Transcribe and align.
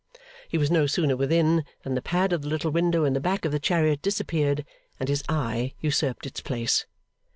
He 0.49 0.57
was 0.57 0.71
no 0.71 0.87
sooner 0.87 1.15
within 1.15 1.63
than 1.83 1.93
the 1.93 2.01
pad 2.01 2.33
of 2.33 2.41
the 2.41 2.47
little 2.47 2.71
window 2.71 3.05
in 3.05 3.13
the 3.13 3.19
back 3.19 3.45
of 3.45 3.51
the 3.51 3.59
chariot 3.59 4.01
disappeared, 4.01 4.65
and 4.99 5.07
his 5.07 5.23
eye 5.29 5.75
usurped 5.79 6.25
its 6.25 6.41
place. 6.41 6.87